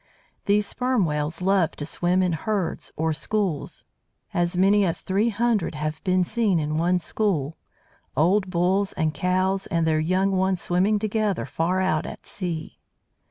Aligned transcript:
These 0.45 0.65
Sperm 0.65 1.05
Whales 1.05 1.43
love 1.43 1.75
to 1.75 1.85
swim 1.85 2.23
in 2.23 2.31
herds, 2.33 2.91
or 2.97 3.13
schools. 3.13 3.85
As 4.33 4.57
many 4.57 4.83
as 4.83 5.01
three 5.01 5.29
hundred 5.29 5.75
have 5.75 6.03
been 6.03 6.23
seen 6.23 6.57
in 6.59 6.77
one 6.79 6.97
school, 6.97 7.55
old 8.17 8.49
"bulls" 8.49 8.93
and 8.93 9.13
"cows," 9.13 9.67
and 9.67 9.85
their 9.85 9.99
young 9.99 10.31
ones 10.31 10.59
swimming 10.59 10.97
together 10.97 11.45
far 11.45 11.81
out 11.81 12.07
at 12.07 12.25
sea. 12.25 12.79